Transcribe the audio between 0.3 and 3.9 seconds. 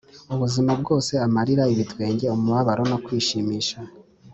ubuzima bwose amarira, ibitwenge, umubabaro no kwishimisha